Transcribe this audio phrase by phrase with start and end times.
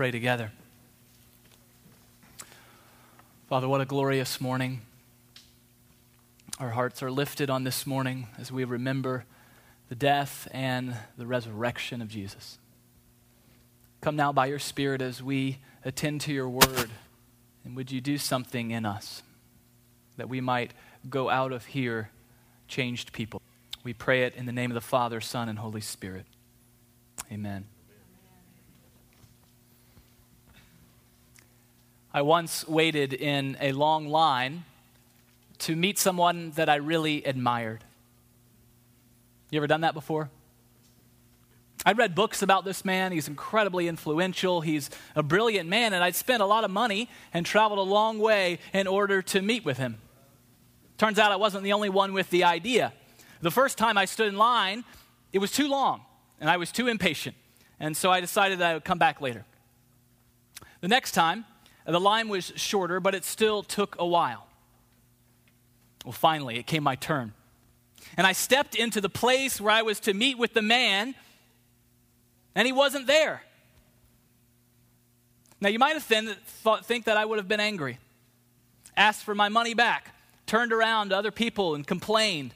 [0.00, 0.50] pray together.
[3.50, 4.80] Father, what a glorious morning.
[6.58, 9.26] Our hearts are lifted on this morning as we remember
[9.90, 12.58] the death and the resurrection of Jesus.
[14.00, 16.88] Come now by your Spirit as we attend to your word,
[17.66, 19.22] and would you do something in us
[20.16, 20.72] that we might
[21.10, 22.08] go out of here
[22.68, 23.42] changed people?
[23.84, 26.24] We pray it in the name of the Father, Son, and Holy Spirit.
[27.30, 27.66] Amen.
[32.12, 34.64] I once waited in a long line
[35.58, 37.84] to meet someone that I really admired.
[39.50, 40.30] You ever done that before?
[41.86, 43.12] I'd read books about this man.
[43.12, 44.60] He's incredibly influential.
[44.60, 48.18] He's a brilliant man, and I'd spent a lot of money and traveled a long
[48.18, 49.98] way in order to meet with him.
[50.98, 52.92] Turns out I wasn't the only one with the idea.
[53.40, 54.84] The first time I stood in line,
[55.32, 56.02] it was too long,
[56.40, 57.36] and I was too impatient.
[57.78, 59.46] And so I decided that I would come back later.
[60.80, 61.46] The next time,
[61.86, 64.46] the line was shorter, but it still took a while.
[66.04, 67.34] Well, finally, it came my turn.
[68.16, 71.14] And I stepped into the place where I was to meet with the man,
[72.54, 73.42] and he wasn't there.
[75.60, 77.98] Now, you might have been, thought, think that I would have been angry,
[78.96, 80.14] asked for my money back,
[80.46, 82.54] turned around to other people and complained.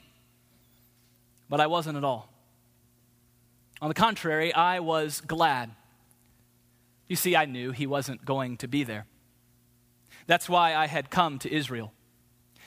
[1.49, 2.31] But I wasn't at all.
[3.83, 5.71] On the contrary, I was glad.
[7.07, 9.05] You see, I knew he wasn't going to be there.
[10.27, 11.93] That's why I had come to Israel.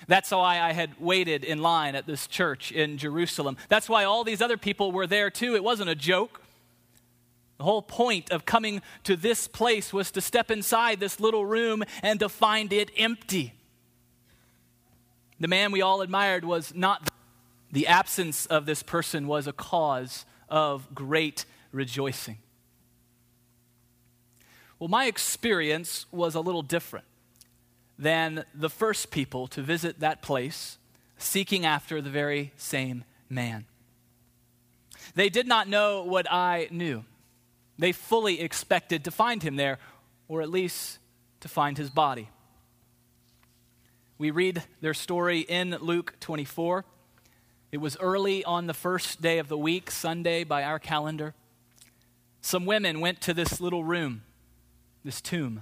[0.08, 3.58] That's why I had waited in line at this church in Jerusalem.
[3.68, 5.56] That's why all these other people were there too.
[5.56, 6.42] It wasn't a joke.
[7.58, 11.84] The whole point of coming to this place was to step inside this little room
[12.04, 13.54] and to find it empty.
[15.40, 17.10] The man we all admired was not.
[17.72, 22.38] The absence of this person was a cause of great rejoicing.
[24.80, 27.06] Well, my experience was a little different
[27.98, 30.78] than the first people to visit that place,
[31.18, 33.66] seeking after the very same man.
[35.16, 37.04] They did not know what I knew.
[37.80, 39.80] They fully expected to find him there,
[40.28, 41.00] or at least
[41.40, 42.30] to find his body.
[44.18, 46.86] We read their story in Luke 24.
[47.72, 51.34] It was early on the first day of the week, Sunday by our calendar.
[52.42, 54.24] Some women went to this little room,
[55.04, 55.62] this tomb.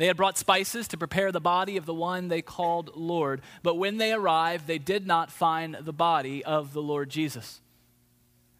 [0.00, 3.42] They had brought spices to prepare the body of the one they called Lord.
[3.62, 7.60] But when they arrived, they did not find the body of the Lord Jesus.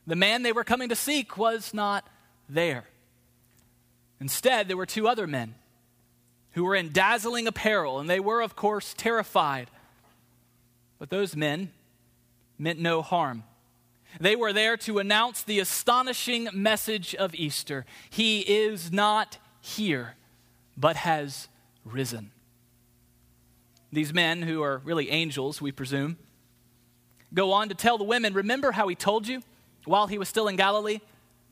[0.06, 2.06] The man they were coming to seek was not
[2.46, 2.84] there.
[4.20, 5.54] Instead, there were two other men
[6.50, 9.70] who were in dazzling apparel, and they were, of course, terrified.
[10.98, 11.72] But those men
[12.58, 13.44] meant no harm.
[14.20, 20.16] They were there to announce the astonishing message of Easter He is not here
[20.80, 21.48] but has
[21.84, 22.30] risen.
[23.92, 26.16] These men, who are really angels, we presume,
[27.34, 29.42] go on to tell the women remember how he told you
[29.84, 31.00] while he was still in Galilee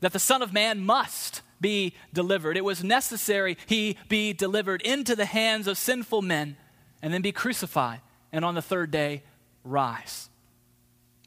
[0.00, 2.56] that the Son of Man must be delivered.
[2.56, 6.56] It was necessary he be delivered into the hands of sinful men
[7.02, 8.00] and then be crucified,
[8.32, 9.22] and on the third day
[9.62, 10.30] rise.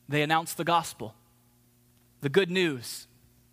[0.10, 1.14] They announced the gospel,
[2.22, 3.08] the good news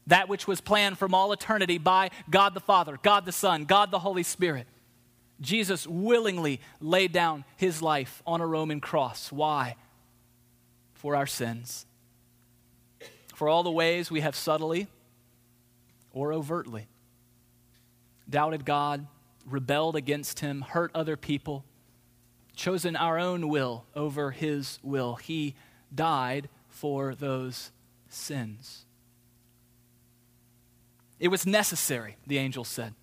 [0.09, 3.91] that which was planned from all eternity by God the Father, God the Son, God
[3.91, 4.67] the Holy Spirit.
[5.41, 9.31] Jesus willingly laid down his life on a Roman cross.
[9.31, 9.77] Why?
[10.95, 11.87] For our sins.
[13.35, 14.89] For all the ways we have subtly
[16.13, 16.89] or overtly
[18.29, 19.07] doubted God,
[19.47, 21.65] rebelled against him, hurt other people,
[22.57, 25.15] chosen our own will over his will.
[25.15, 25.55] He
[25.95, 27.71] died for those
[28.09, 28.85] sins.
[31.21, 32.95] It was necessary, the angel said.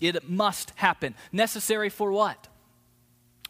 [0.00, 1.14] It must happen.
[1.32, 2.48] Necessary for what?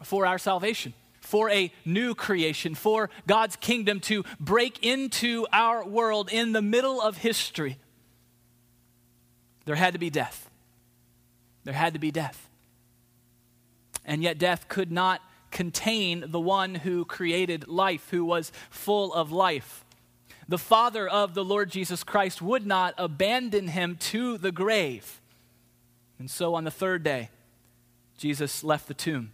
[0.02, 6.30] For our salvation, for a new creation, for God's kingdom to break into our world
[6.32, 7.78] in the middle of history.
[9.66, 10.48] There had to be death.
[11.64, 12.48] There had to be death.
[14.04, 19.30] And yet, death could not contain the one who created life, who was full of
[19.30, 19.84] life
[20.48, 25.20] the Father of the Lord Jesus Christ would not abandon him to the grave.
[26.18, 27.28] And so on the third day,
[28.16, 29.32] Jesus left the tomb.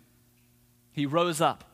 [0.92, 1.64] He rose up.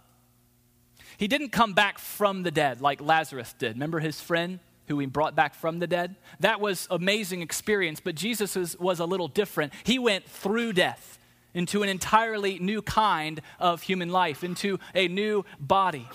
[1.17, 3.73] He didn't come back from the dead like Lazarus did.
[3.75, 6.17] Remember his friend who he brought back from the dead?
[6.41, 9.73] That was amazing experience, but Jesus was, was a little different.
[9.85, 11.19] He went through death
[11.53, 16.09] into an entirely new kind of human life, into a new body.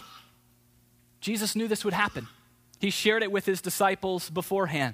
[1.19, 2.27] Jesus knew this would happen.
[2.85, 4.93] He shared it with his disciples beforehand.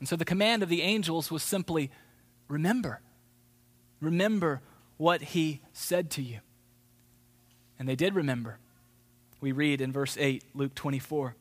[0.00, 1.90] And so the command of the angels was simply
[2.46, 3.00] remember.
[4.02, 4.60] Remember
[4.98, 6.40] what he said to you.
[7.78, 8.58] And they did remember.
[9.40, 11.36] We read in verse 8, Luke 24.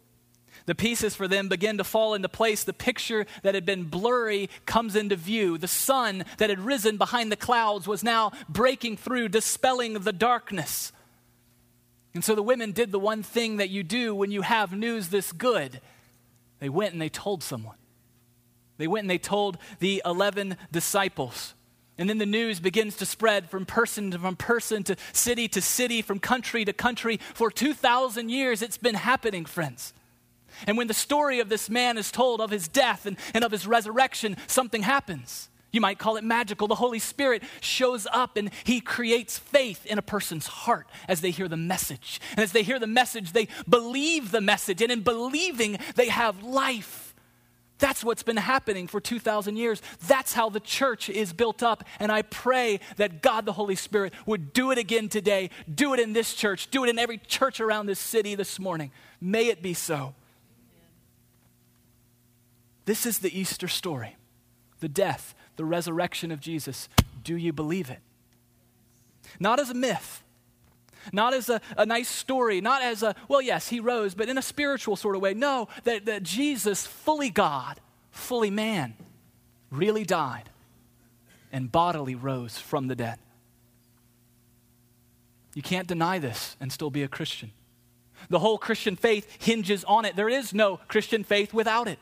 [0.65, 2.63] The pieces for them begin to fall into place.
[2.63, 5.57] The picture that had been blurry comes into view.
[5.57, 10.93] The sun that had risen behind the clouds was now breaking through, dispelling the darkness.
[12.17, 15.09] And so the women did the one thing that you do when you have news
[15.09, 15.81] this good
[16.57, 17.75] they went and they told someone.
[18.79, 21.53] They went and they told the 11 disciples.
[21.95, 25.61] And then the news begins to spread from person to from person to city to
[25.61, 27.19] city, from country to country.
[27.35, 29.93] For 2,000 years, it's been happening, friends.
[30.65, 33.51] And when the story of this man is told of his death and, and of
[33.51, 35.49] his resurrection, something happens.
[35.77, 36.67] You might call it magical.
[36.67, 41.29] The Holy Spirit shows up and he creates faith in a person's heart as they
[41.29, 42.19] hear the message.
[42.31, 44.81] And as they hear the message, they believe the message.
[44.81, 47.13] And in believing, they have life.
[47.77, 49.83] That's what's been happening for 2,000 years.
[50.07, 51.83] That's how the church is built up.
[51.99, 55.99] And I pray that God the Holy Spirit would do it again today, do it
[55.99, 58.89] in this church, do it in every church around this city this morning.
[59.21, 60.15] May it be so.
[62.85, 64.15] This is the Easter story
[64.79, 66.87] the death, the resurrection of Jesus.
[67.23, 67.99] Do you believe it?
[69.39, 70.23] Not as a myth,
[71.11, 74.37] not as a, a nice story, not as a, well, yes, he rose, but in
[74.37, 75.33] a spiritual sort of way.
[75.33, 77.79] No, that, that Jesus, fully God,
[78.11, 78.93] fully man,
[79.69, 80.49] really died
[81.51, 83.19] and bodily rose from the dead.
[85.53, 87.51] You can't deny this and still be a Christian.
[88.29, 90.15] The whole Christian faith hinges on it.
[90.15, 91.99] There is no Christian faith without it.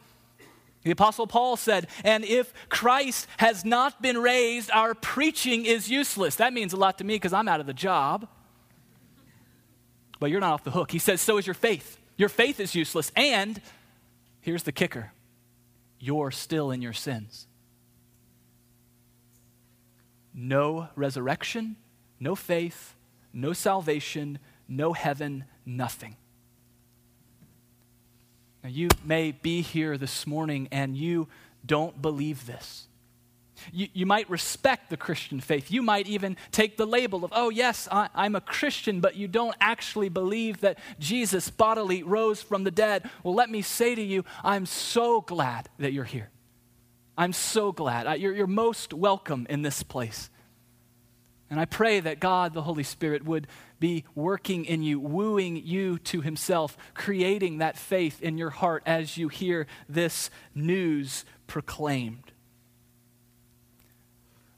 [0.85, 6.35] The Apostle Paul said, And if Christ has not been raised, our preaching is useless.
[6.35, 8.27] That means a lot to me because I'm out of the job.
[10.19, 10.91] But you're not off the hook.
[10.91, 11.97] He says, So is your faith.
[12.17, 13.11] Your faith is useless.
[13.15, 13.59] And
[14.41, 15.11] here's the kicker
[15.99, 17.47] you're still in your sins.
[20.31, 21.77] No resurrection,
[22.19, 22.93] no faith,
[23.33, 26.15] no salvation, no heaven, nothing.
[28.65, 31.27] Now, you may be here this morning and you
[31.63, 32.87] don't believe this.
[33.71, 35.69] You, you might respect the Christian faith.
[35.69, 39.27] You might even take the label of, oh, yes, I, I'm a Christian, but you
[39.27, 43.07] don't actually believe that Jesus bodily rose from the dead.
[43.21, 46.31] Well, let me say to you, I'm so glad that you're here.
[47.15, 48.19] I'm so glad.
[48.19, 50.31] You're, you're most welcome in this place.
[51.49, 53.47] And I pray that God, the Holy Spirit, would
[53.79, 59.17] be working in you, wooing you to Himself, creating that faith in your heart as
[59.17, 62.31] you hear this news proclaimed.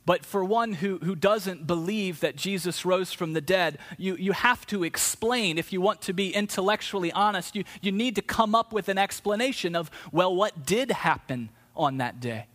[0.05, 4.31] But for one who, who doesn't believe that Jesus rose from the dead, you, you
[4.31, 8.55] have to explain, if you want to be intellectually honest, you, you need to come
[8.55, 12.45] up with an explanation of, well, what did happen on that day?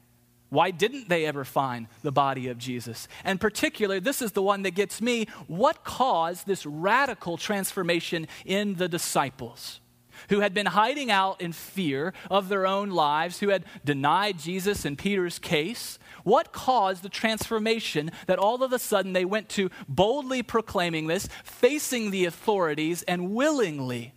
[0.53, 3.09] Why didn't they ever find the body of Jesus?
[3.25, 5.25] And particularly, this is the one that gets me.
[5.47, 9.81] What caused this radical transformation in the disciples?
[10.29, 14.85] Who had been hiding out in fear of their own lives, who had denied Jesus
[14.85, 15.99] in Peter's case.
[16.23, 21.31] What caused the transformation that all of a sudden they went to boldly proclaiming this,
[21.45, 24.13] facing the authorities, and willingly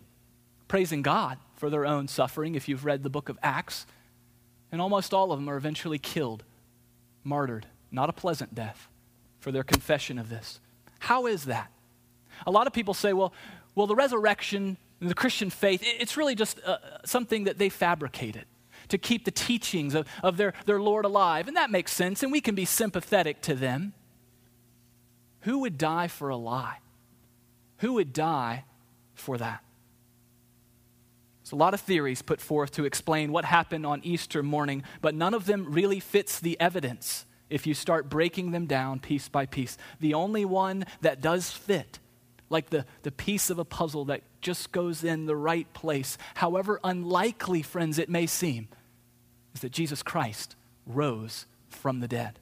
[0.68, 3.86] praising God for their own suffering, if you've read the book of Acts?
[4.72, 6.44] And almost all of them are eventually killed,
[7.24, 7.66] martyred.
[7.90, 8.88] Not a pleasant death
[9.40, 10.60] for their confession of this.
[10.98, 11.70] How is that?
[12.46, 13.32] A lot of people say, well,
[13.74, 18.44] well the resurrection, the Christian faith, it's really just uh, something that they fabricated
[18.88, 21.48] to keep the teachings of, of their, their Lord alive.
[21.48, 23.94] And that makes sense, and we can be sympathetic to them.
[25.40, 26.78] Who would die for a lie?
[27.78, 28.64] Who would die
[29.14, 29.62] for that?
[31.46, 35.14] There's a lot of theories put forth to explain what happened on Easter morning, but
[35.14, 39.46] none of them really fits the evidence if you start breaking them down piece by
[39.46, 39.78] piece.
[40.00, 42.00] The only one that does fit,
[42.50, 46.80] like the, the piece of a puzzle that just goes in the right place, however
[46.82, 48.66] unlikely, friends, it may seem,
[49.54, 52.40] is that Jesus Christ rose from the dead.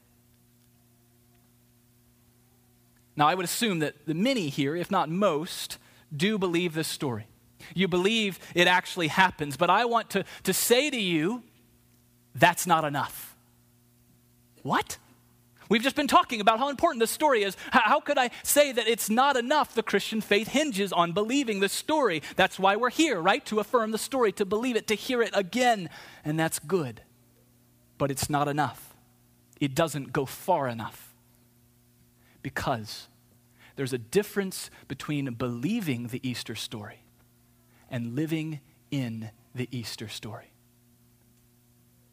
[3.16, 5.76] Now, I would assume that the many here, if not most,
[6.16, 7.26] do believe this story.
[7.74, 9.56] You believe it actually happens.
[9.56, 11.42] But I want to, to say to you,
[12.34, 13.36] that's not enough.
[14.62, 14.98] What?
[15.68, 17.56] We've just been talking about how important this story is.
[17.70, 19.74] How, how, could I say that it's not enough?
[19.74, 22.22] The Christian faith hinges on believing the story.
[22.36, 23.44] That's why we're here, right?
[23.46, 25.88] To affirm the story, to believe it, to hear it again.
[26.24, 27.02] And that's good.
[27.96, 28.94] But it's not enough.
[29.60, 31.14] It doesn't go far enough.
[32.42, 33.08] Because
[33.76, 37.03] there's a difference between believing the Easter story
[37.94, 38.58] and living
[38.90, 40.50] in the Easter story.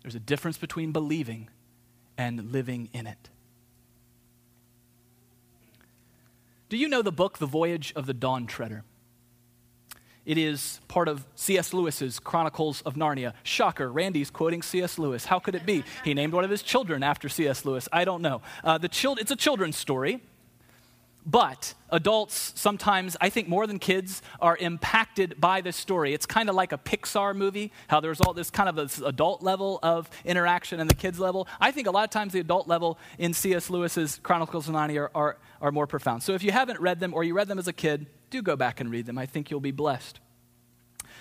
[0.03, 1.50] There's a difference between believing
[2.19, 3.31] and living in it.
[6.69, 8.83] Do you know the book, The Voyage of the Dawn Treader?
[10.23, 11.73] It is part of C.S.
[11.73, 13.33] Lewis's Chronicles of Narnia.
[13.41, 15.00] Shocker, Randy's quoting C.S.
[15.00, 15.25] Lewis.
[15.25, 15.83] How could it be?
[16.03, 17.65] He named one of his children after C.S.
[17.65, 17.89] Lewis.
[17.91, 18.43] I don't know.
[18.63, 20.21] Uh, the chil- it's a children's story.
[21.25, 26.13] But adults, sometimes, I think more than kids, are impacted by this story.
[26.13, 29.43] It's kind of like a Pixar movie, how there's all this kind of this adult
[29.43, 31.47] level of interaction and the kids level.
[31.59, 33.69] I think a lot of times the adult level in C.S.
[33.69, 36.23] Lewis's Chronicles of Narnia are, are, are more profound.
[36.23, 38.55] So if you haven't read them or you read them as a kid, do go
[38.55, 39.17] back and read them.
[39.17, 40.19] I think you'll be blessed.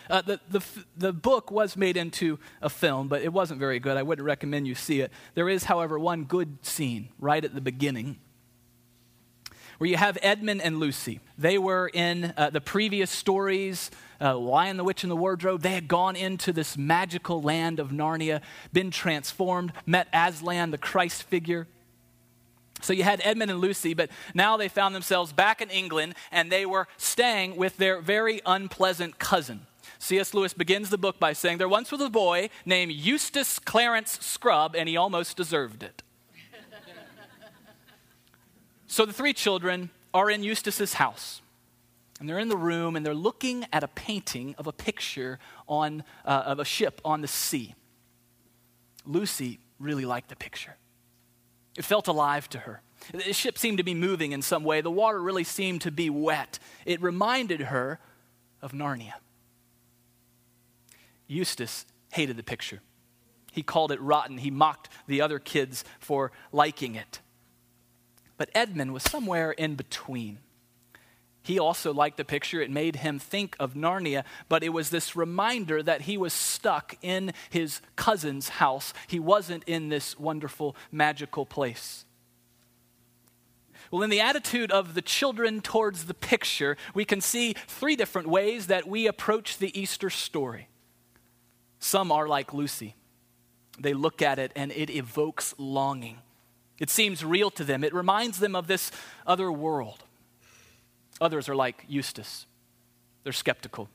[0.09, 0.61] Uh, the, the,
[0.97, 3.97] the book was made into a film, but it wasn't very good.
[3.97, 5.13] I wouldn't recommend you see it.
[5.35, 8.19] There is, however, one good scene right at the beginning
[9.81, 11.21] where you have Edmund and Lucy.
[11.39, 15.63] They were in uh, the previous stories, uh, Lion, the Witch, and the Wardrobe.
[15.63, 18.43] They had gone into this magical land of Narnia,
[18.75, 21.67] been transformed, met Aslan, the Christ figure.
[22.83, 26.53] So you had Edmund and Lucy, but now they found themselves back in England and
[26.53, 29.63] they were staying with their very unpleasant cousin.
[29.99, 30.35] C.S.
[30.35, 34.77] Lewis begins the book by saying, There once was a boy named Eustace Clarence Scrubb,
[34.77, 36.03] and he almost deserved it.
[38.91, 41.43] So the three children are in Eustace's house.
[42.19, 46.03] And they're in the room and they're looking at a painting of a picture on,
[46.25, 47.77] uh, of a ship on the sea.
[49.07, 50.77] Lucy really liked the picture.
[51.79, 52.83] It felt alive to her.
[53.13, 54.81] The ship seemed to be moving in some way.
[54.81, 56.59] The water really seemed to be wet.
[56.85, 58.01] It reminded her
[58.61, 59.15] of Narnia.
[61.29, 62.81] Eustace hated the picture.
[63.53, 64.39] He called it rotten.
[64.39, 67.21] He mocked the other kids for liking it.
[68.41, 70.39] But Edmund was somewhere in between.
[71.43, 72.63] He also liked the picture.
[72.63, 76.97] It made him think of Narnia, but it was this reminder that he was stuck
[77.03, 78.95] in his cousin's house.
[79.09, 82.07] He wasn't in this wonderful, magical place.
[83.91, 88.29] Well, in the attitude of the children towards the picture, we can see three different
[88.29, 90.69] ways that we approach the Easter story.
[91.79, 92.95] Some are like Lucy,
[93.79, 96.21] they look at it and it evokes longing.
[96.81, 97.85] It seems real to them.
[97.85, 98.91] It reminds them of this
[99.27, 100.03] other world.
[101.21, 102.47] Others are like Eustace,
[103.23, 103.89] they're skeptical.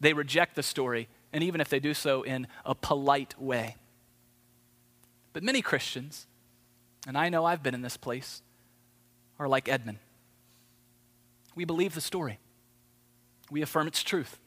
[0.00, 3.74] They reject the story, and even if they do so in a polite way.
[5.32, 6.28] But many Christians,
[7.04, 8.42] and I know I've been in this place,
[9.40, 9.98] are like Edmund.
[11.56, 12.38] We believe the story,
[13.50, 14.38] we affirm its truth,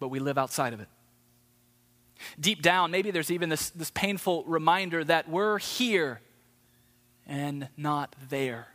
[0.00, 0.88] but we live outside of it.
[2.40, 6.20] Deep down, maybe there's even this, this painful reminder that we're here
[7.28, 8.68] and not there.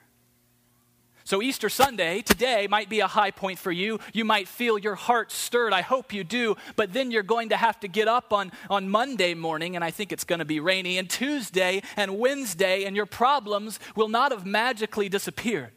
[1.26, 4.00] So, Easter Sunday, today, might be a high point for you.
[4.12, 5.72] You might feel your heart stirred.
[5.72, 6.58] I hope you do.
[6.76, 9.92] But then you're going to have to get up on, on Monday morning, and I
[9.92, 14.34] think it's going to be rainy, and Tuesday and Wednesday, and your problems will not
[14.34, 15.72] have magically disappeared.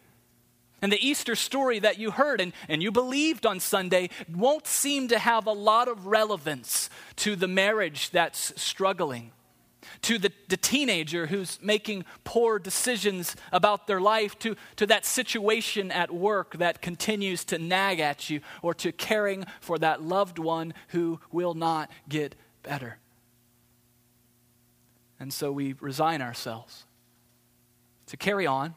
[0.82, 5.08] And the Easter story that you heard and, and you believed on Sunday won't seem
[5.08, 9.32] to have a lot of relevance to the marriage that's struggling
[10.02, 15.90] to the, the teenager who's making poor decisions about their life, to, to that situation
[15.90, 20.74] at work that continues to nag at you, or to caring for that loved one
[20.88, 22.98] who will not get better.
[25.18, 26.84] And so we resign ourselves
[28.06, 28.74] to carry on,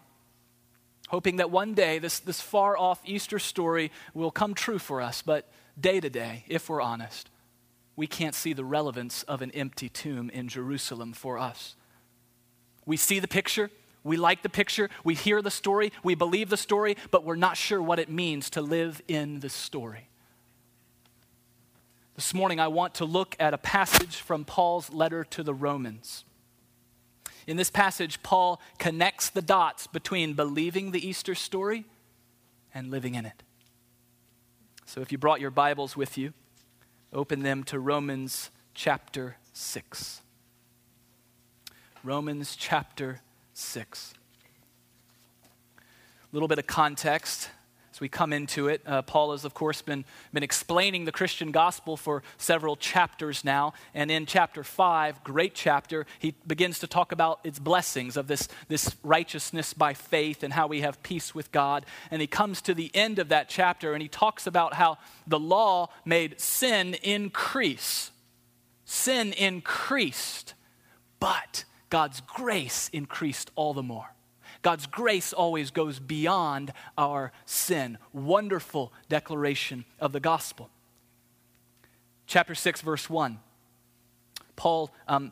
[1.10, 5.22] hoping that one day this, this far off Easter story will come true for us,
[5.22, 7.30] but day to day, if we're honest
[8.00, 11.76] we can't see the relevance of an empty tomb in Jerusalem for us.
[12.86, 13.70] We see the picture,
[14.06, 17.58] we like the picture, we hear the story, we believe the story, but we're not
[17.58, 20.08] sure what it means to live in the story.
[22.16, 26.24] This morning, I want to look at a passage from Paul's letter to the Romans.
[27.48, 31.84] In this passage, Paul connects the dots between believing the Easter story
[32.74, 33.44] and living in it.
[34.86, 36.32] So if you brought your Bibles with you,
[37.12, 40.22] Open them to Romans chapter 6.
[42.04, 43.22] Romans chapter
[43.54, 44.14] 6.
[45.78, 45.82] A
[46.32, 47.50] little bit of context
[48.00, 48.82] we come into it.
[48.86, 53.74] Uh, Paul has, of course, been, been explaining the Christian gospel for several chapters now.
[53.94, 58.48] And in chapter 5, great chapter, he begins to talk about its blessings of this,
[58.68, 61.86] this righteousness by faith and how we have peace with God.
[62.12, 65.40] And he comes to the end of that chapter and he talks about how the
[65.40, 68.12] law made sin increase.
[68.86, 70.56] Sin increased,
[71.20, 74.16] but God's grace increased all the more.
[74.62, 77.98] God's grace always goes beyond our sin.
[78.12, 80.70] Wonderful declaration of the gospel.
[82.28, 83.40] Chapter 6, verse 1.
[84.56, 85.32] Paul um,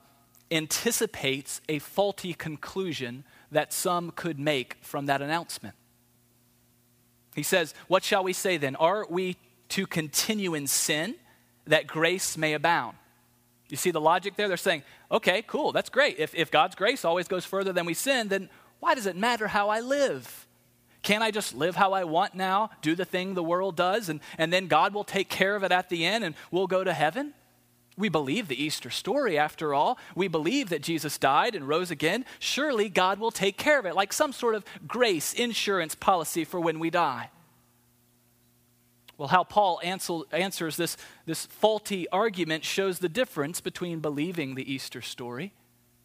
[0.50, 5.76] anticipates a faulty conclusion that some could make from that announcement.
[7.36, 8.76] He says, What shall we say then?
[8.78, 9.38] Are we
[9.70, 11.16] to continue in sin
[11.66, 12.98] that grace may abound?
[13.70, 14.48] You see the logic there?
[14.48, 16.18] They're saying, Okay, cool, that's great.
[16.18, 19.48] If, if God's grace always goes further than we sin, then why does it matter
[19.48, 20.48] how I live?
[21.02, 24.20] Can't I just live how I want now, do the thing the world does, and,
[24.38, 26.94] and then God will take care of it at the end and we'll go to
[26.94, 27.34] heaven?
[27.98, 29.98] We believe the Easter story, after all.
[30.16, 32.26] We believe that Jesus died and rose again.
[32.38, 36.60] Surely God will take care of it, like some sort of grace insurance policy for
[36.60, 37.32] when we die.
[39.18, 44.72] Well, how Paul answer, answers this, this faulty argument shows the difference between believing the
[44.72, 45.54] Easter story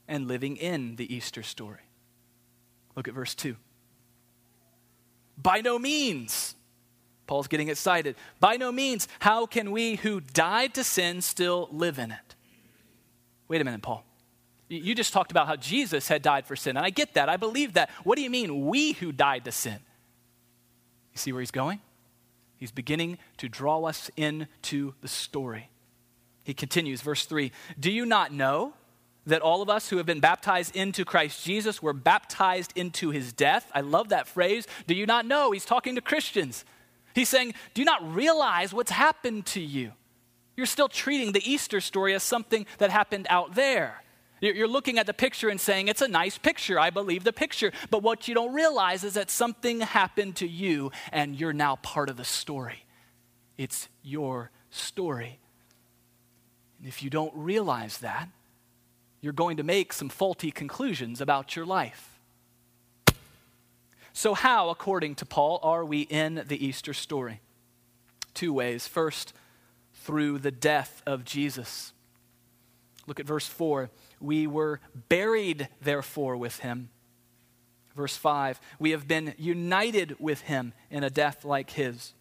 [0.09, 1.81] and living in the Easter story.
[2.97, 3.57] Look at verse 2.
[5.37, 6.55] By no means.
[7.27, 8.17] Paul's getting excited.
[8.41, 12.35] By no means, how can we who died to sin still live in it?
[13.49, 14.05] Wait a minute, Paul.
[14.69, 17.29] You just talked about how Jesus had died for sin, and I get that.
[17.29, 17.91] I believe that.
[18.05, 19.79] What do you mean, we who died to sin?
[21.13, 21.81] You see where he's going?
[22.57, 25.69] He's beginning to draw us into the story.
[26.45, 28.75] He continues, verse 3 Do you not know
[29.27, 33.33] that all of us who have been baptized into Christ Jesus were baptized into his
[33.33, 33.71] death?
[33.75, 34.67] I love that phrase.
[34.87, 35.53] Do you not know?
[35.53, 36.65] He's talking to Christians.
[37.15, 39.93] He's saying, Do you not realize what's happened to you?
[40.57, 44.03] You're still treating the Easter story as something that happened out there.
[44.41, 46.79] You're looking at the picture and saying, It's a nice picture.
[46.79, 47.73] I believe the picture.
[47.91, 52.11] But what you don't realize is that something happened to you and you're now part
[52.11, 52.85] of the story.
[53.57, 55.39] It's your story.
[56.79, 58.29] And if you don't realize that,
[59.23, 62.21] you're going to make some faulty conclusions about your life.
[64.13, 67.41] So, how, according to Paul, are we in the Easter story?
[68.35, 68.87] Two ways.
[68.87, 69.33] First,
[69.95, 71.93] through the death of Jesus.
[73.07, 73.91] Look at verse 4.
[74.21, 76.91] We were buried, therefore, with him.
[77.97, 78.61] Verse 5.
[78.79, 82.13] We have been united with him in a death like his.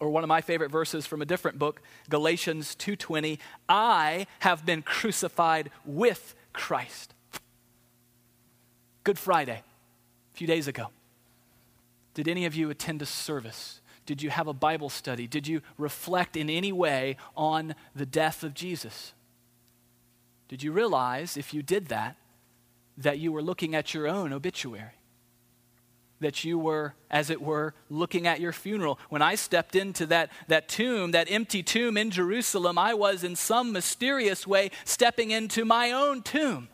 [0.00, 4.82] Or one of my favorite verses from a different book, Galatians 2:20, I have been
[4.82, 7.14] crucified with Christ.
[9.02, 9.62] Good Friday
[10.32, 10.88] a few days ago.
[12.14, 13.80] Did any of you attend a service?
[14.06, 15.26] Did you have a Bible study?
[15.26, 19.12] Did you reflect in any way on the death of Jesus?
[20.48, 22.16] Did you realize, if you did that,
[22.96, 24.97] that you were looking at your own obituary?
[26.20, 28.98] That you were, as it were, looking at your funeral.
[29.08, 33.36] When I stepped into that, that tomb, that empty tomb in Jerusalem, I was in
[33.36, 36.68] some mysterious way stepping into my own tomb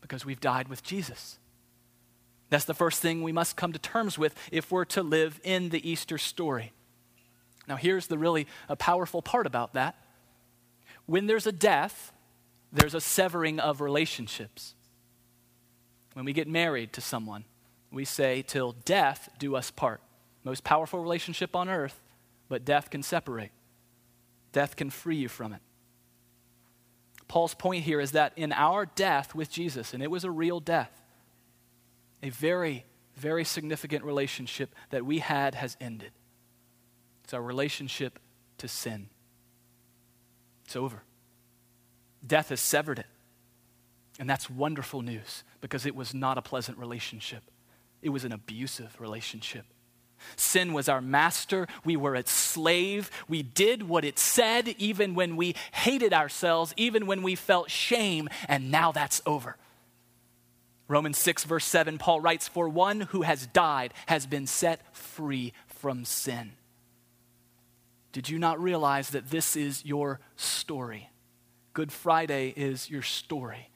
[0.00, 1.38] because we've died with Jesus.
[2.50, 5.70] That's the first thing we must come to terms with if we're to live in
[5.70, 6.72] the Easter story.
[7.66, 9.96] Now, here's the really a powerful part about that.
[11.06, 12.12] When there's a death,
[12.72, 14.74] there's a severing of relationships.
[16.12, 17.44] When we get married to someone,
[17.94, 20.00] we say, Till death do us part.
[20.42, 22.00] Most powerful relationship on earth,
[22.48, 23.50] but death can separate.
[24.52, 25.60] Death can free you from it.
[27.26, 30.60] Paul's point here is that in our death with Jesus, and it was a real
[30.60, 31.02] death,
[32.22, 32.84] a very,
[33.16, 36.12] very significant relationship that we had has ended.
[37.24, 38.18] It's our relationship
[38.58, 39.08] to sin.
[40.64, 41.02] It's over.
[42.26, 43.06] Death has severed it.
[44.18, 47.42] And that's wonderful news because it was not a pleasant relationship,
[48.04, 49.64] it was an abusive relationship.
[50.36, 51.66] Sin was our master.
[51.84, 53.10] We were its slave.
[53.28, 58.28] We did what it said, even when we hated ourselves, even when we felt shame,
[58.46, 59.56] and now that's over.
[60.86, 65.54] Romans 6, verse 7, Paul writes, For one who has died has been set free
[65.66, 66.52] from sin.
[68.12, 71.10] Did you not realize that this is your story?
[71.72, 73.70] Good Friday is your story.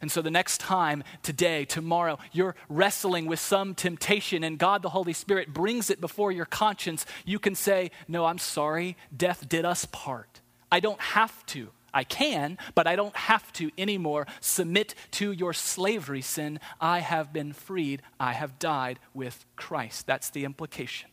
[0.00, 4.90] And so the next time, today, tomorrow, you're wrestling with some temptation and God the
[4.90, 9.64] Holy Spirit brings it before your conscience, you can say, No, I'm sorry, death did
[9.64, 10.40] us part.
[10.70, 11.70] I don't have to.
[11.94, 16.60] I can, but I don't have to anymore submit to your slavery sin.
[16.78, 18.02] I have been freed.
[18.20, 20.06] I have died with Christ.
[20.06, 21.08] That's the implication.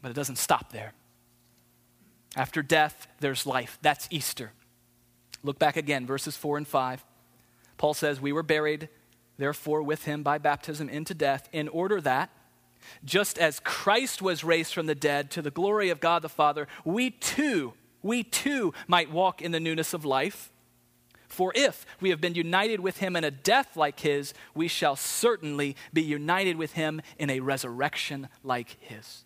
[0.00, 0.92] But it doesn't stop there.
[2.36, 3.78] After death, there's life.
[3.82, 4.52] That's Easter.
[5.42, 7.04] Look back again, verses 4 and 5.
[7.76, 8.88] Paul says, We were buried,
[9.38, 12.30] therefore, with him by baptism into death, in order that,
[13.04, 16.68] just as Christ was raised from the dead to the glory of God the Father,
[16.84, 17.74] we too
[18.06, 20.50] we too might walk in the newness of life.
[21.28, 24.96] For if we have been united with him in a death like his, we shall
[24.96, 29.24] certainly be united with him in a resurrection like his.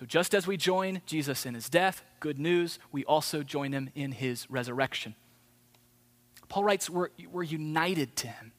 [0.00, 3.90] So, just as we join Jesus in his death, good news, we also join him
[3.94, 5.14] in his resurrection.
[6.48, 8.52] Paul writes, We're, we're united to him.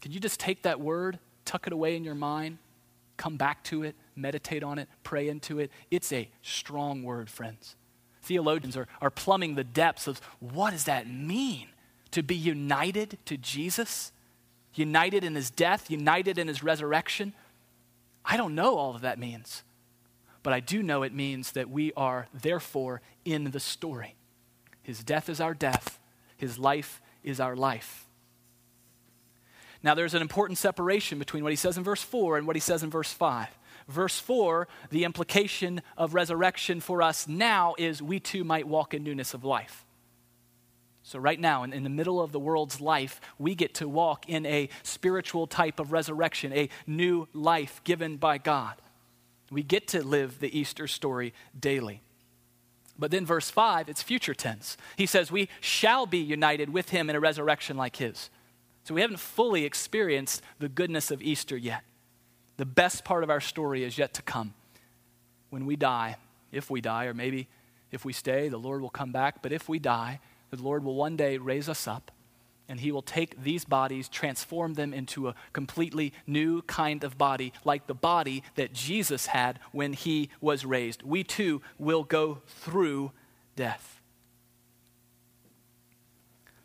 [0.00, 2.58] Can you just take that word, tuck it away in your mind,
[3.16, 5.70] come back to it, meditate on it, pray into it?
[5.88, 7.76] It's a strong word, friends.
[8.22, 11.68] Theologians are, are plumbing the depths of what does that mean
[12.10, 14.10] to be united to Jesus?
[14.74, 17.34] United in his death, united in his resurrection?
[18.24, 19.62] I don't know all of that means.
[20.48, 24.14] But I do know it means that we are, therefore, in the story.
[24.82, 25.98] His death is our death,
[26.38, 28.06] His life is our life.
[29.82, 32.60] Now, there's an important separation between what he says in verse 4 and what he
[32.60, 33.46] says in verse 5.
[33.88, 39.04] Verse 4, the implication of resurrection for us now is we too might walk in
[39.04, 39.84] newness of life.
[41.02, 44.26] So, right now, in, in, the middle of the world's life, we get to walk
[44.30, 48.80] in a spiritual type of resurrection, a new life given by God.
[49.50, 52.02] We get to live the Easter story daily.
[52.98, 54.76] But then, verse 5, it's future tense.
[54.96, 58.28] He says, We shall be united with him in a resurrection like his.
[58.84, 61.82] So we haven't fully experienced the goodness of Easter yet.
[62.56, 64.54] The best part of our story is yet to come.
[65.50, 66.16] When we die,
[66.50, 67.48] if we die, or maybe
[67.92, 69.42] if we stay, the Lord will come back.
[69.42, 72.10] But if we die, the Lord will one day raise us up
[72.68, 77.52] and he will take these bodies, transform them into a completely new kind of body,
[77.64, 81.02] like the body that Jesus had when he was raised.
[81.02, 83.12] We too will go through
[83.56, 84.00] death.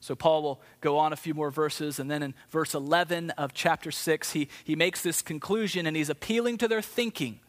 [0.02, 3.54] So, Paul will go on a few more verses, and then in verse 11 of
[3.54, 7.40] chapter 6, he, he makes this conclusion and he's appealing to their thinking.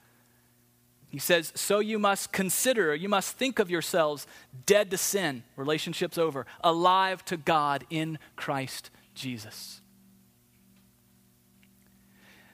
[1.15, 4.27] He says, So you must consider, you must think of yourselves
[4.67, 9.81] dead to sin, relationships over, alive to God in Christ Jesus.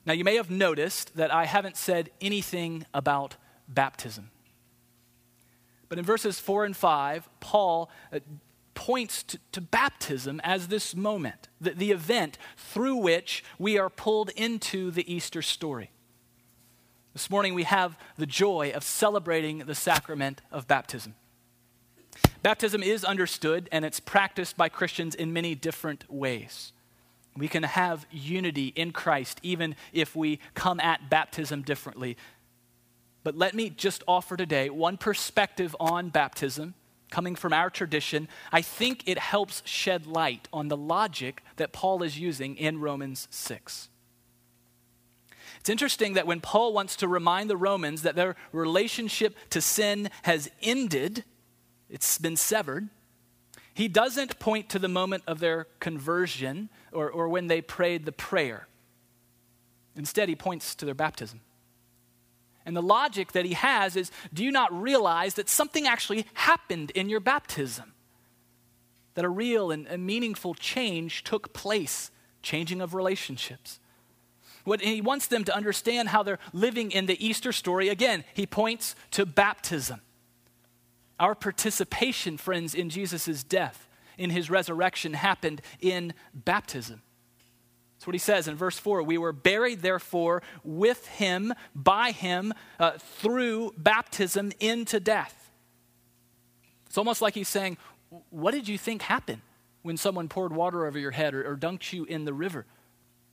[0.05, 4.31] Now, you may have noticed that I haven't said anything about baptism.
[5.88, 8.18] But in verses 4 and 5, Paul uh,
[8.75, 14.29] points to, to, baptism as this moment, the, the event through which we are pulled
[14.37, 15.90] into the Easter story.
[17.12, 21.16] This morning we have the joy of celebrating the sacrament of baptism.
[22.42, 26.73] Baptism is understood and it's practiced by Christians in many different ways.
[27.37, 32.16] We can have unity in Christ even if we come at baptism differently.
[33.25, 36.75] But let me just offer today one perspective on baptism
[37.11, 38.29] coming from our tradition.
[38.53, 43.27] I think it helps shed light on the logic that Paul is using in Romans
[43.31, 43.88] 6.
[45.61, 50.11] It's interesting that when Paul wants to remind the Romans that their relationship to sin
[50.23, 51.25] has ended,
[51.90, 52.88] it's been severed,
[53.75, 58.12] he doesn't point to the moment of their conversion or, or when they prayed the
[58.12, 58.68] prayer.
[59.96, 61.40] Instead, he points to their baptism.
[62.64, 66.90] And the logic that he has is do you not realize that something actually happened
[66.92, 67.92] in your baptism?
[69.14, 72.11] That a real and a meaningful change took place,
[72.42, 73.80] changing of relationships.
[74.64, 77.88] What he wants them to understand how they're living in the Easter story.
[77.88, 80.01] Again, he points to baptism.
[81.18, 87.03] Our participation, friends, in Jesus' death, in his resurrection, happened in baptism.
[88.01, 89.03] That's what he says in verse 4.
[89.03, 95.51] We were buried, therefore, with him, by him, uh, through baptism into death.
[96.87, 97.77] It's almost like he's saying,
[98.31, 99.42] What did you think happened
[99.83, 102.64] when someone poured water over your head or, or dunked you in the river?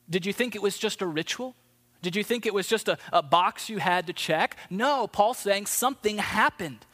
[0.10, 1.56] Did you think it was just a ritual?
[2.02, 4.56] Did you think it was just a, a box you had to check?
[4.70, 6.86] No, Paul's saying something happened.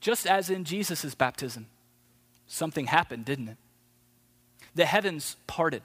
[0.00, 1.66] Just as in Jesus' baptism,
[2.46, 3.56] something happened, didn't it?
[4.74, 5.82] The heavens parted.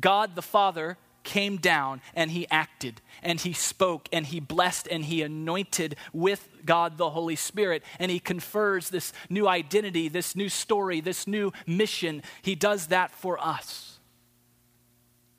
[0.00, 5.04] God the Father came down and he acted and he spoke and he blessed and
[5.04, 10.48] he anointed with God the Holy Spirit and he confers this new identity, this new
[10.48, 12.22] story, this new mission.
[12.42, 13.95] He does that for us.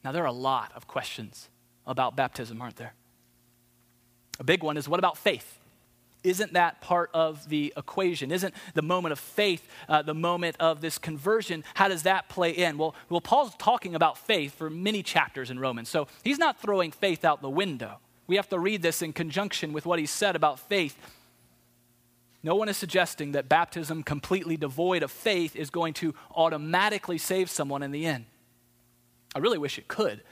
[0.07, 1.49] Now, there are a lot of questions
[1.85, 2.93] about baptism, aren't there?
[4.39, 5.59] A big one is what about faith?
[6.23, 8.31] Isn't that part of the equation?
[8.31, 11.65] Isn't the moment of faith uh, the moment of this conversion?
[11.73, 12.77] How does that play in?
[12.77, 16.91] Well, well, Paul's talking about faith for many chapters in Romans, so he's not throwing
[16.91, 17.99] faith out the window.
[18.27, 20.95] We have to read this in conjunction with what he said about faith.
[22.43, 27.49] No one is suggesting that baptism completely devoid of faith is going to automatically save
[27.49, 28.23] someone in the end.
[29.37, 30.23] I really wish it could,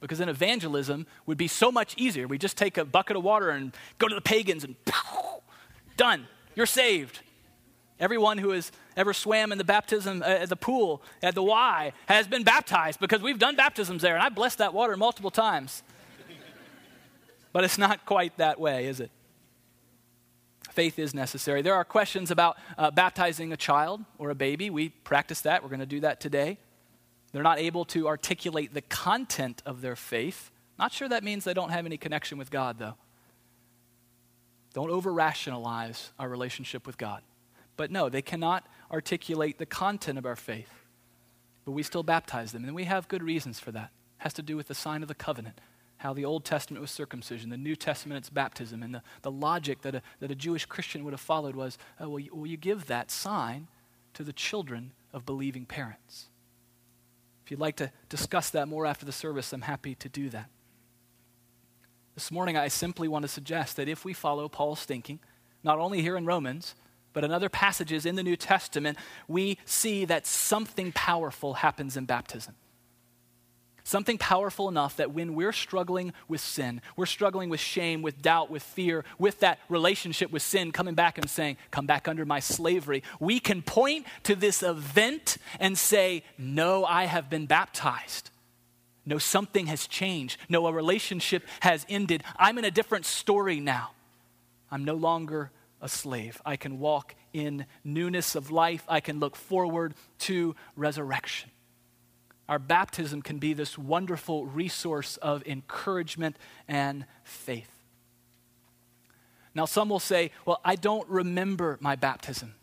[0.00, 2.26] because then evangelism would be so much easier.
[2.26, 5.42] We just take a bucket of water and go to the pagans and pow,
[5.96, 6.26] done.
[6.56, 7.20] You're saved.
[8.00, 11.92] Everyone who has ever swam in the baptism uh, at the pool at the Y
[12.06, 15.84] has been baptized because we've done baptisms there, and I've blessed that water multiple times.
[17.52, 19.10] But it's not quite that way, is it?
[20.72, 21.62] Faith is necessary.
[21.62, 24.68] There are questions about uh, baptizing a child or a baby.
[24.68, 25.62] We practice that.
[25.62, 26.58] We're going to do that today.
[27.32, 30.50] They're not able to articulate the content of their faith.
[30.78, 32.94] Not sure that means they don't have any connection with God, though.
[34.72, 37.22] Don't over rationalize our relationship with God.
[37.76, 40.70] But no, they cannot articulate the content of our faith.
[41.64, 43.90] But we still baptize them, and we have good reasons for that.
[44.20, 45.60] It has to do with the sign of the covenant,
[45.98, 49.82] how the Old Testament was circumcision, the New Testament it's baptism, and the, the logic
[49.82, 52.56] that a, that a Jewish Christian would have followed was oh, well, you, will you
[52.56, 53.68] give that sign
[54.14, 56.28] to the children of believing parents?
[57.48, 60.50] If you'd like to discuss that more after the service, I'm happy to do that.
[62.14, 65.18] This morning, I simply want to suggest that if we follow Paul's thinking,
[65.64, 66.74] not only here in Romans,
[67.14, 72.04] but in other passages in the New Testament, we see that something powerful happens in
[72.04, 72.54] baptism.
[73.88, 78.50] Something powerful enough that when we're struggling with sin, we're struggling with shame, with doubt,
[78.50, 82.38] with fear, with that relationship with sin, coming back and saying, Come back under my
[82.38, 88.28] slavery, we can point to this event and say, No, I have been baptized.
[89.06, 90.38] No, something has changed.
[90.50, 92.22] No, a relationship has ended.
[92.36, 93.92] I'm in a different story now.
[94.70, 96.42] I'm no longer a slave.
[96.44, 98.84] I can walk in newness of life.
[98.86, 101.50] I can look forward to resurrection.
[102.48, 107.70] Our baptism can be this wonderful resource of encouragement and faith.
[109.54, 112.54] Now, some will say, Well, I don't remember my baptism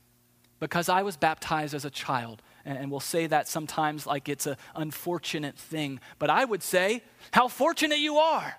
[0.59, 4.57] because I was baptized as a child and we'll say that sometimes like it's an
[4.75, 5.99] unfortunate thing.
[6.17, 8.55] But I would say, how fortunate you are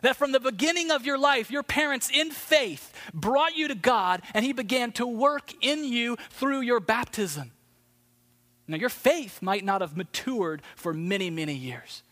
[0.00, 4.22] that from the beginning of your life, your parents in faith brought you to God
[4.34, 7.52] and He began to work in you through your baptism.
[8.68, 12.02] Now, your faith might not have matured for many, many years.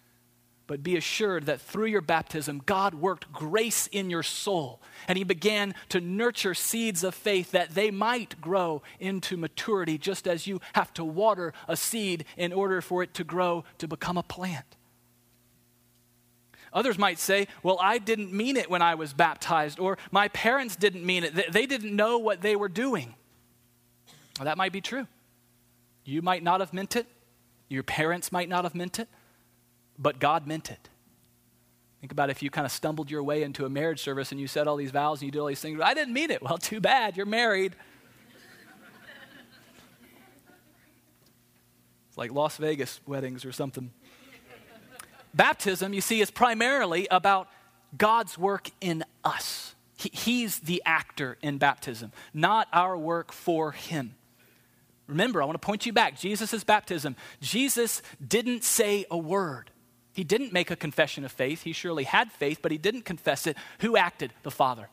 [0.66, 5.24] But be assured that through your baptism, God worked grace in your soul, and He
[5.24, 10.60] began to nurture seeds of faith that they might grow into maturity, just as you
[10.74, 14.76] have to water a seed in order for it to grow to become a plant.
[16.72, 20.76] Others might say, Well, I didn't mean it when I was baptized, or my parents
[20.76, 21.52] didn't mean it.
[21.52, 23.14] They didn't know what they were doing.
[24.38, 25.08] Well, that might be true.
[26.04, 27.06] You might not have meant it,
[27.68, 29.08] your parents might not have meant it
[30.00, 30.88] but God meant it.
[32.00, 34.48] Think about if you kind of stumbled your way into a marriage service and you
[34.48, 35.78] said all these vows and you did all these things.
[35.82, 36.42] I didn't mean it.
[36.42, 37.18] Well, too bad.
[37.18, 37.76] You're married.
[42.08, 43.90] it's like Las Vegas weddings or something.
[45.34, 47.48] Baptism, you see, is primarily about
[47.96, 49.74] God's work in us.
[49.98, 54.14] He, he's the actor in baptism, not our work for Him.
[55.11, 56.18] Remember, I want to point you back.
[56.18, 59.70] Jesus' baptism, Jesus didn't say a word.
[60.12, 61.62] He didn't make a confession of faith.
[61.62, 63.57] He surely had faith, but he didn't confess it.
[63.81, 64.33] Who acted?
[64.42, 64.88] The Father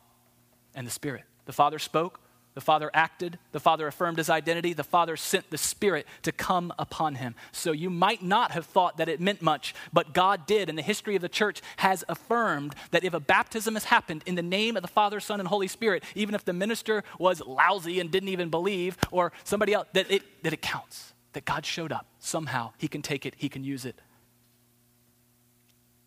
[0.75, 1.23] and the Spirit.
[1.45, 2.19] The Father spoke,
[2.57, 6.73] the Father acted, the Father affirmed his identity, the Father sent the Spirit to come
[6.79, 7.35] upon him.
[7.51, 10.81] So you might not have thought that it meant much, but God did, and the
[10.81, 14.75] history of the church has affirmed that if a baptism has happened in the name
[14.75, 18.29] of the Father, Son, and Holy Spirit, even if the minister was lousy and didn't
[18.29, 22.07] even believe, or somebody else, that it, that it counts, that God showed up.
[22.17, 24.01] Somehow he can take it, he can use it.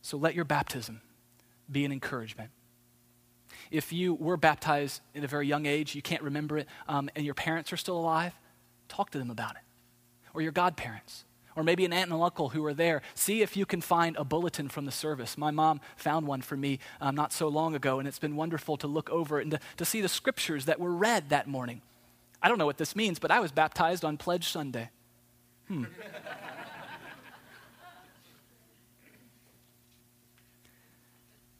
[0.03, 1.01] So let your baptism
[1.71, 2.51] be an encouragement.
[3.71, 7.25] If you were baptized at a very young age, you can't remember it, um, and
[7.25, 8.35] your parents are still alive,
[8.89, 9.63] talk to them about it.
[10.35, 11.25] Or your godparents.
[11.57, 13.03] Or maybe an aunt and uncle who are there.
[13.15, 15.37] See if you can find a bulletin from the service.
[15.37, 18.77] My mom found one for me um, not so long ago, and it's been wonderful
[18.79, 21.83] to look over it and to, to see the scriptures that were read that morning.
[22.43, 24.91] I don't know what this means, but I was baptized on Pledge Sunday.
[25.69, 25.85] Hmm.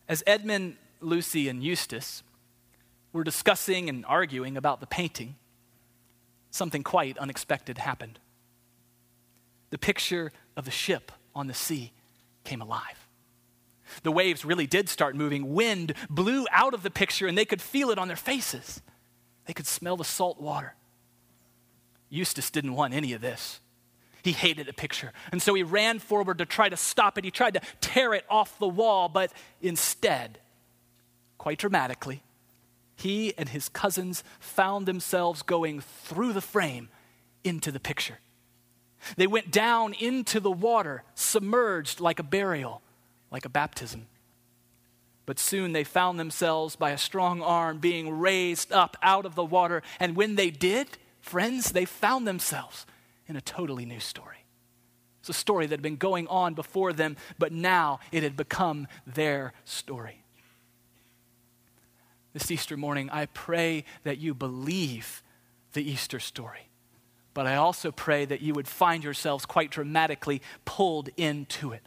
[0.09, 2.23] As Edmund, Lucy, and Eustace
[3.13, 5.37] were discussing and arguing about the painting,
[6.51, 8.19] something quite unexpected happened.
[9.71, 11.93] The picture of the ship on the sea
[12.45, 13.09] came alive.
[14.03, 15.53] The waves really did start moving.
[15.53, 18.81] Wind blew out of the picture, and they could feel it on their faces.
[19.47, 20.75] They could smell the salt water.
[22.09, 23.61] Eustace didn't want any of this.
[24.23, 25.13] He hated the picture.
[25.33, 27.25] And so he ran forward to try to stop it.
[27.25, 29.33] He tried to tear it off the wall, but
[29.63, 30.39] instead,
[31.41, 32.23] quite dramatically,
[32.97, 36.91] he and his cousins found themselves going through the frame
[37.43, 38.19] into the picture.
[39.17, 42.83] They went down into the water, submerged like a burial,
[43.31, 44.07] like a baptism.
[45.25, 49.43] But soon they found themselves by a strong arm being raised up out of the
[49.43, 49.83] water.
[49.99, 52.85] And when they did, friends, they found themselves
[53.27, 54.45] in a totally new story.
[55.21, 58.89] It's a story that had been going on before them, but now it had become
[59.07, 60.21] their story.
[62.33, 65.23] This Easter morning, I pray that you believe
[65.73, 66.69] the Easter story.
[67.35, 71.83] But I also pray that you would find yourselves quite dramatically pulled into it.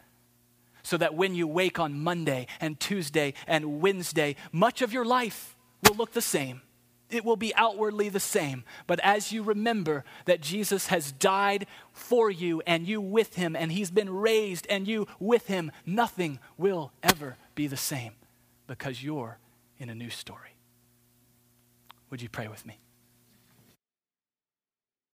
[0.84, 5.56] So that when you wake on Monday and Tuesday and Wednesday, much of your life
[5.84, 6.62] will look the same.
[7.10, 8.64] It will be outwardly the same.
[8.88, 13.72] But as you remember that Jesus has died for you and you with him, and
[13.72, 18.14] he's been raised and you with him, nothing will ever be the same
[18.68, 19.38] because you're
[19.84, 20.56] in a new story.
[22.10, 22.80] Would you pray with me?